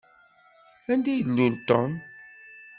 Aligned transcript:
Anda 0.91 1.09
ay 1.11 1.21
d-ilul 1.21 1.55
Tom? 1.67 1.91